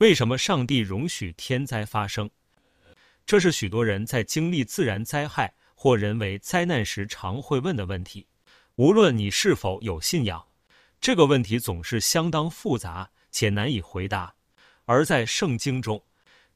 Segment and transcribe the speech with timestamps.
[0.00, 2.30] 为什么上帝容许天灾发生？
[3.26, 8.26] 这是许多人在经历自然灾害或人为灾难时常会问的问题。
[8.76, 10.42] 无论你是否有信仰，
[11.02, 14.34] 这个问题总是相当复杂且难以回答。
[14.86, 16.02] 而在圣经中，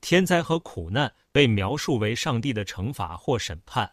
[0.00, 3.92] 天灾和苦难被描述为上帝的惩罚或审判，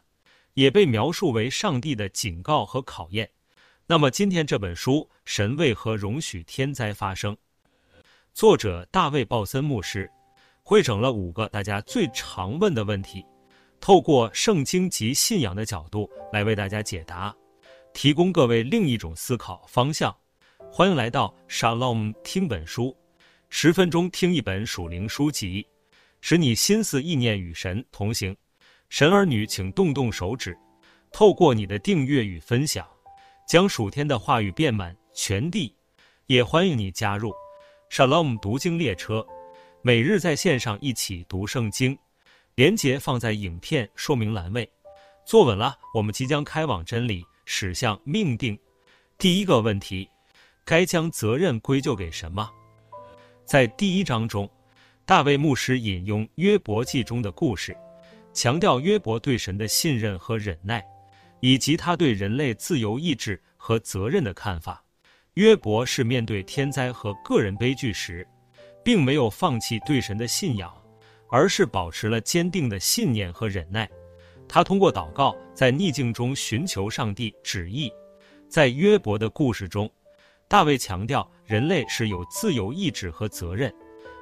[0.54, 3.29] 也被描述为上帝的警告和考验。
[3.86, 7.36] 那么，今天这本书，神为何容许天灾发生？
[8.34, 10.09] 作者大卫·鲍森牧师
[10.64, 13.23] 汇整了五个大家最常问的问题，
[13.82, 17.36] 透过圣经及信仰的角度来为大家解答，
[17.93, 20.15] 提供各位另一种思考方向。
[20.71, 22.96] 欢迎来到 Shalom 听本书，
[23.50, 25.68] 十分钟听一本属灵书籍，
[26.21, 28.36] 使你心思意念与神同行。
[28.87, 30.57] 神儿女，请动动手指，
[31.11, 32.88] 透过你的订阅与分享，
[33.45, 35.75] 将属天的话语遍满全地。
[36.28, 37.34] 也欢迎你加入。
[37.91, 39.27] Shalom 读经列车，
[39.81, 41.97] 每日在线上一起读圣经，
[42.55, 44.72] 连结放在影片说明栏位。
[45.25, 48.58] 坐稳了，我们即将开往真理，驶向命定。
[49.17, 50.09] 第一个问题，
[50.64, 52.50] 该将责任归咎给什么？
[53.44, 54.50] 在第一章中，
[55.05, 57.76] 大卫牧师引用约伯记中的故事，
[58.31, 60.81] 强调约伯对神的信任和忍耐，
[61.42, 64.81] 以及他对人类自由意志和责任的看法。
[65.36, 68.28] 约伯是面对天灾和个人悲剧时，
[68.84, 70.70] 并没有放弃对神的信仰，
[71.30, 73.90] 而是保持了坚定的信念和忍耐。
[74.46, 77.90] 他通过祷告，在逆境中寻求上帝旨意。
[78.50, 79.90] 在约伯的故事中，
[80.50, 83.73] 大卫强调人类是有自由意志和责任。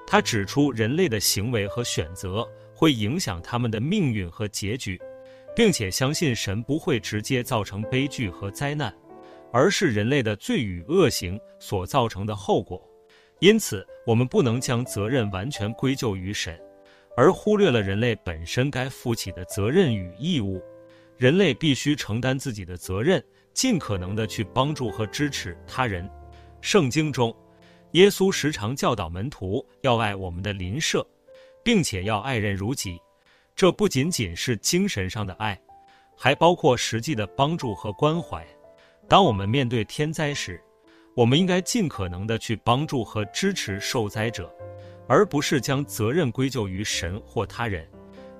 [0.05, 5.01] 他指出人类的行为和选择会影响他们的命运和结局，
[5.55, 8.93] 并且相信神不会直接造成悲剧和灾难。
[9.51, 12.81] 而是人类的罪与恶行所造成的后果，
[13.39, 16.59] 因此我们不能将责任完全归咎于神，
[17.15, 20.61] 而忽略了人类本身该负起的责任与义务。
[21.17, 23.21] 人类必须承担自己的责任，
[23.53, 26.09] 尽可能的去帮助和支持他人。
[26.61, 27.35] 圣经中，
[27.91, 31.05] 耶稣时常教导门徒要爱我们的邻舍，
[31.63, 32.97] 并且要爱人如己。
[33.53, 35.59] 这不仅仅是精神上的爱，
[36.15, 38.47] 还包括实际的帮助和关怀。
[39.09, 40.61] 当我们面对天灾时，
[41.15, 44.53] 我们应该尽可能的去帮助和支持受灾者，
[45.07, 47.89] 而不是将责任归咎于神或他人。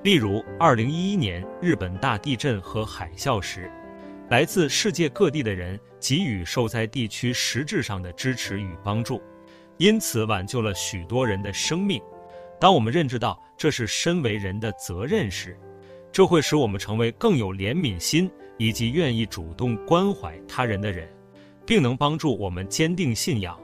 [0.04, 3.72] 例如，二零一一年日本大地震和海啸时，
[4.30, 9.20] 来自世界各地的人给予受灾地区实质上的支持与帮助，
[9.78, 12.00] 因此挽救了许多人的生命。
[12.60, 15.60] 当我们认知到这是身为人的责任时，
[16.12, 21.10] 这会使我们成为更有怜悯心以及愿意主动关怀他人的人，
[21.66, 23.60] 并能帮助我们坚定信仰，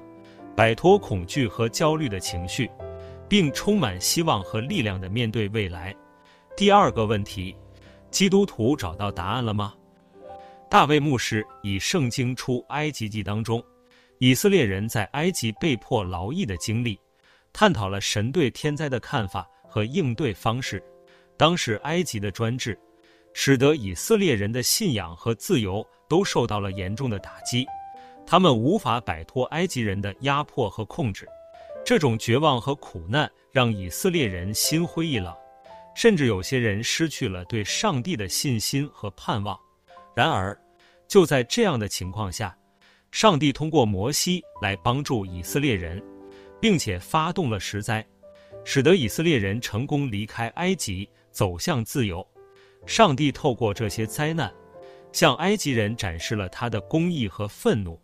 [0.56, 2.68] 摆脱恐惧和焦虑的情绪，
[3.30, 5.94] 并充满希望和力量地面对未来。
[6.56, 7.54] 第二个问题，
[8.10, 9.74] 基督徒找到答案了吗？
[10.70, 13.62] 大卫牧师以《圣经出埃及记》当中，
[14.20, 16.98] 以色列人在埃及被迫劳役的经历，
[17.52, 20.82] 探讨了神对天灾的看法和应对方式。
[21.38, 22.80] 当时埃及的专制，
[23.38, 27.68] 使得以色列人的信仰和自由都受到了严重的打击，
[28.26, 31.28] 他们无法摆脱埃及人的压迫和控制。
[31.84, 35.36] 这种绝望和苦难让以色列人心灰意冷，
[35.94, 39.60] 甚至有些人失去了对上帝的信心和盼望。
[40.16, 40.58] 然而，
[41.06, 42.58] 就在这样的情况下，
[43.12, 46.02] 上帝通过摩西来帮助以色列人，
[46.62, 48.04] 并且发动了十灾，
[48.64, 51.08] 使得以色列人成功离开埃及。
[51.32, 52.26] 走向自由，
[52.86, 54.52] 上帝透过这些灾难，
[55.12, 58.00] 向埃及人展示了他的公义和愤怒，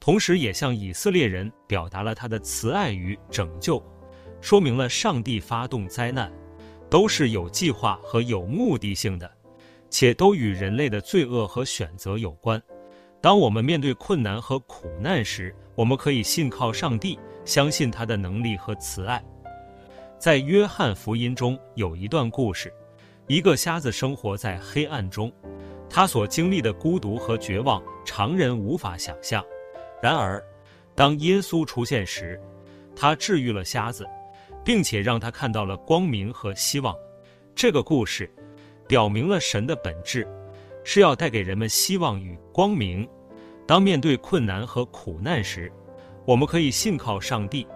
[0.00, 3.82] 同时也向以色列人表达了他的慈爱与拯救，
[4.40, 6.32] 说明了上帝发动灾难
[6.88, 9.30] 都是有计划和有目的性的，
[9.90, 12.60] 且都与人类的罪恶和选择有关。
[13.20, 19.22] 当我们面对困难和苦难时，我们可以信靠上帝，相信他的能力和慈爱。
[20.18, 22.72] 在约翰福音中有一段故事，
[23.28, 25.32] 一个瞎子生活在黑暗中，
[25.88, 29.42] 他所经历的孤独和绝望，常人无法想象。
[30.02, 30.42] 然而，
[30.94, 32.40] 当耶稣出现时，
[32.94, 34.06] 他治愈了瞎子，
[34.64, 36.94] 并且让他看到了光明和希望。
[37.54, 38.30] 这个故事
[38.88, 40.26] 表明了神的本质
[40.84, 43.08] 是要带给人们希望与光明。
[43.66, 45.72] 当面对困难和苦难时，
[46.26, 47.66] 我们可以信靠上帝。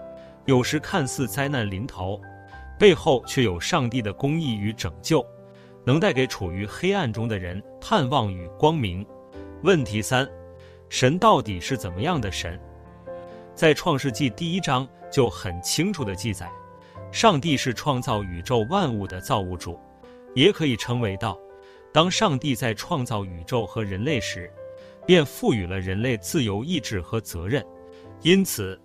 [0.45, 2.21] 有时看似灾难临头，
[2.79, 5.25] 背后却有上帝的公义与拯救，
[5.87, 9.07] 能带给处于黑暗中的人盼望与光明。
[9.63, 10.29] 问题三：
[10.89, 12.61] 神到底是怎么样的神？
[13.55, 16.51] 在创世纪第一章就很清楚地记载，
[17.13, 19.79] 上帝是创造宇宙万物的造物主，
[20.35, 21.39] 也可以称为道。
[21.93, 24.53] 当上帝在创造宇宙和人类时，
[25.07, 27.65] 便赋予了人类自由意志和责任。
[28.23, 28.79] 因此，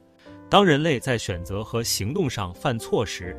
[0.48, 3.36] 当人类在选择和行动上犯错时，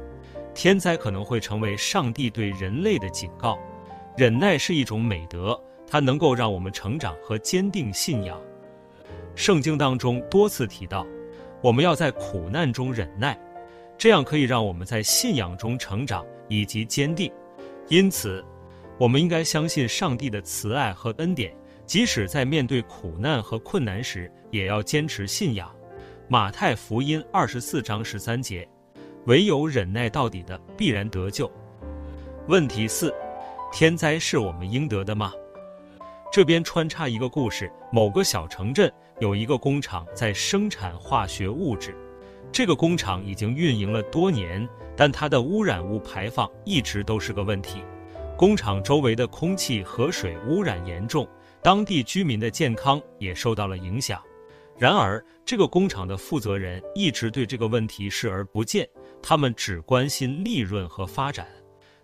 [0.55, 3.59] 天灾可能会成为上帝对人类的警告。
[4.17, 8.41] 忍耐是一种美德，它能够让我们成长和坚定信仰。
[9.35, 11.07] 圣经当中多次提到，
[11.63, 13.39] 我们要在苦难中忍耐，
[13.97, 17.33] 这样可以让我们在信仰中成长以及坚定。
[17.89, 18.45] 因此，
[18.99, 21.55] 我们应该相信上帝的慈爱和恩典，
[21.87, 25.75] 即使在面对苦难和困难时，也要坚持信仰。
[26.29, 28.69] 马太福音二十四章十三节，
[29.27, 31.51] 唯有忍耐到底的，必然得救。
[32.49, 33.15] 问题四：
[33.73, 35.33] 天灾是我们应得的吗？
[36.33, 41.95] 这边穿插一个故事：某个小城镇有一个工厂在生产化学物质，
[42.51, 47.85] 这个工厂已经运营了多年，但它的污染物排放一直都是个问题。
[48.37, 51.29] 工厂周围的空气和水污染严重，
[51.63, 54.21] 当地居民的健康也受到了影响。
[54.79, 58.89] 然而，这个工厂的负责人一直对这个问题视而不见，
[59.23, 61.47] 他们只关心利润和发展。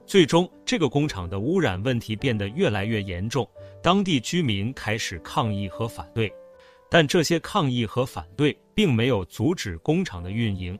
[0.06, 3.46] 最终，这个工厂的污染问题变得越来越严重，
[3.82, 6.32] 当地居民开始抗议和反对，
[6.88, 10.78] 但这些抗议和反对并没有阻止工厂的运营。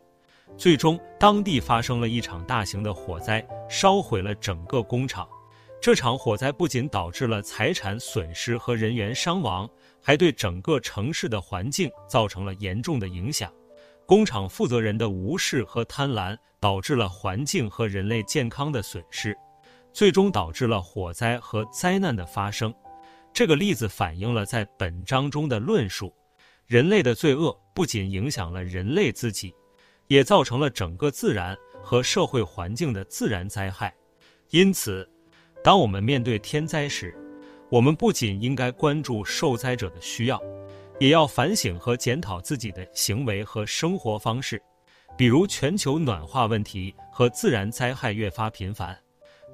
[0.57, 5.29] 最终，当地发生了一场大型的火灾，烧毁了整个工厂。
[5.81, 9.69] 这场火灾不仅导致了财产损失和人员伤亡，
[10.03, 13.53] 还对整个城市的环境造成了严重的影响。
[14.09, 19.37] 工厂负责人的无视和贪婪导致了环境和人类健康的损失，
[19.93, 22.75] 最终导致了火灾和灾难的发生。
[23.35, 26.11] 这个例子反映了在本章中的论述：
[26.67, 29.55] 人类的罪恶不仅影响了人类自己，
[30.07, 33.95] 也造成了整个自然和社会环境的自然灾害。
[34.49, 35.07] 因此，
[35.63, 37.15] 当我们面对天灾时，
[37.71, 40.41] 我们不仅应该关注受灾者的需要。
[40.99, 44.61] 也要反省和检讨自己的行为和生活方式，
[45.17, 48.99] 比如全球暖化问题和自然灾害越发频繁，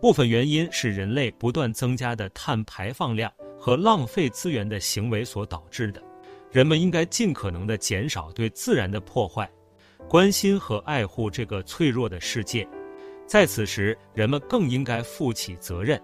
[0.01, 6.03] 部分原因是人类不断增加的碳排放量和浪费资源的行为所导致的。
[6.51, 9.51] 人们应该尽可能的减少对自然的破坏，
[10.09, 12.67] 关心和爱护这个脆弱的世界。
[13.27, 16.01] 在此时，人们更应该负起责任，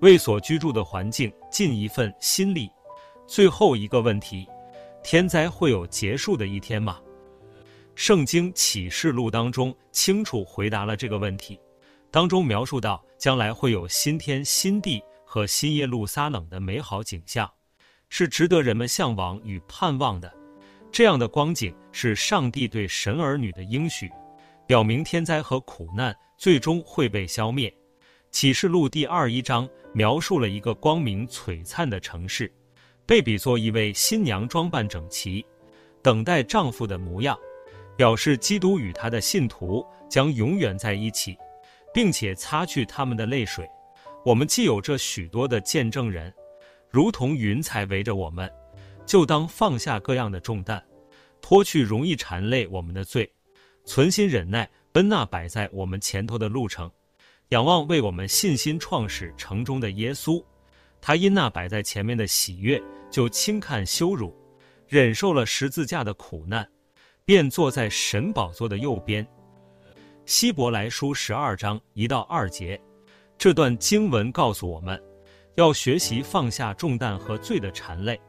[0.00, 2.70] 为所居住的环境尽一份心力。
[3.26, 4.46] 最后一个问题。
[5.02, 7.00] 天灾会有结束的一天吗？
[7.94, 11.58] 圣经启示录当中清楚回答了这个问题，
[12.10, 17.50] 当中描述到将来会有新天新地和新耶路撒冷的美好景象，
[18.08, 20.32] 是值得人们向往与盼望的。
[20.92, 24.10] 这样的光景是上帝对神儿女的应许，
[24.66, 27.72] 表明天灾和苦难最终会被消灭。
[28.30, 32.52] 启示录第二一章描述了一个光明璀璨的城市。
[33.08, 35.42] 被比作一位新娘装扮整齐，
[36.02, 37.38] 等待丈夫的模样，
[37.96, 41.34] 表示基督与他的信徒将永远在一起，
[41.94, 43.66] 并且擦去他们的泪水。
[44.26, 46.30] 我们既有这许多的见证人，
[46.90, 48.46] 如同云彩围着我们，
[49.06, 50.84] 就当放下各样的重担，
[51.40, 53.32] 脱去容易缠累我们的罪，
[53.86, 56.90] 存心忍耐，奔那摆在我们前头的路程，
[57.48, 60.44] 仰望为我们信心创始成终的耶稣。
[61.00, 64.34] 他因那摆在前面的喜悦，就轻看羞辱，
[64.86, 66.68] 忍受了十字架的苦难，
[67.24, 69.26] 便坐在神宝座的右边。
[70.26, 72.78] 希伯来书十二章一到二节，
[73.38, 75.02] 这段经文告诉我们，
[75.54, 78.20] 要学习放下重担和罪的缠累，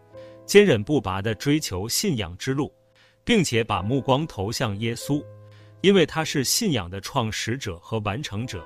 [0.45, 2.73] 坚忍不拔地追求信仰之路，
[3.25, 5.21] 并且把目光投向耶稣，
[5.81, 8.65] 因为他是信仰的创始者和完成者。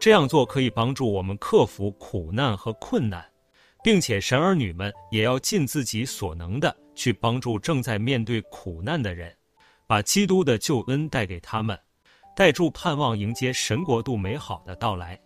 [0.00, 3.24] 这样做可以帮助我们克服苦难和困难。
[3.84, 9.30] 并且神儿女们也要尽自己所能的去帮助正在面对苦难的人，
[9.86, 11.78] 把基督的救恩带给他们，
[12.34, 15.20] 带住盼望迎接神国度美好的到来。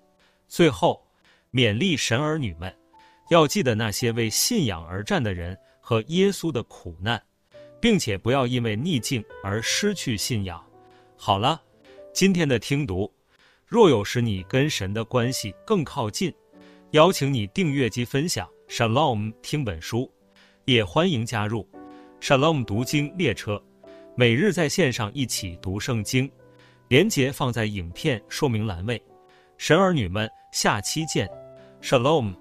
[0.48, 1.00] 最后，
[1.52, 2.76] 勉励神儿女们，
[3.30, 7.22] 要记得那些为信仰而战的人和耶稣的苦难，
[7.80, 10.60] 并且不要因为逆境而失去信仰。
[11.16, 11.62] 好了，
[12.12, 13.08] 今天的听读，
[13.68, 16.34] 若有使你跟神的关系更靠近。
[16.92, 20.10] 邀请你订阅及分享 Shalom 听本书，
[20.64, 21.68] 也欢迎加入
[22.18, 23.62] Shalom 读经列车，
[24.16, 26.30] 每日在线上一起读圣经。
[26.88, 28.98] 连接放在影片说明栏位。
[29.58, 31.28] 神儿女们，下期见
[31.82, 32.34] ，Shalom。